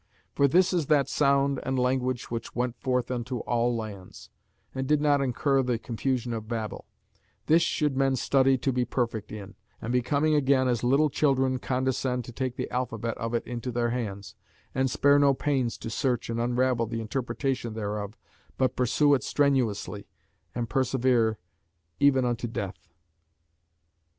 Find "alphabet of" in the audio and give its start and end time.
12.71-13.35